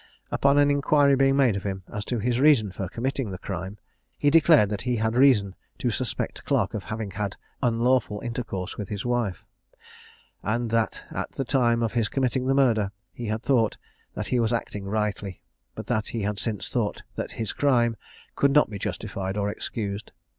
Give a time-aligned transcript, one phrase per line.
[0.31, 3.77] Upon an inquiry being made of him as to his reason for committing the crime,
[4.17, 8.89] he declared that he had reason to suspect Clarke of having had unlawful intercourse with
[8.89, 9.45] his wife;
[10.41, 13.77] and that at the time of his committing the murder he had thought
[14.15, 15.39] that he was acting rightly,
[15.75, 17.95] but that he had since thought that his crime
[18.35, 20.13] could not be justified or excused.